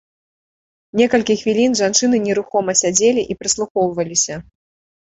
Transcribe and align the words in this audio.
Некалькі 1.01 1.35
хвілін 1.43 1.77
жанчыны 1.81 2.17
нерухома 2.27 2.71
сядзелі 2.83 3.21
і 3.31 3.43
прыслухоўваліся. 3.43 4.35